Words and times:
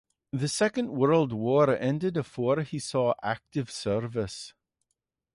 The 0.33 0.47
Second 0.47 0.89
World 0.93 1.31
War 1.31 1.77
ended 1.77 2.15
before 2.15 2.61
he 2.63 2.79
saw 2.79 3.13
active 3.21 3.69
service. 3.69 4.51